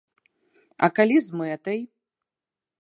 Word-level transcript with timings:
А 0.87 0.89
калі 1.01 1.17
з 1.27 1.41
мэтай? 1.43 1.79